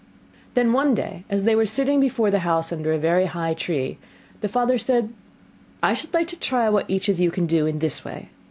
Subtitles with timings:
[0.55, 3.99] Then, one day, as they were sitting before the house under a very high tree,
[4.39, 5.13] the father said,
[5.83, 8.29] 'I should like to try what each of you can do in this way.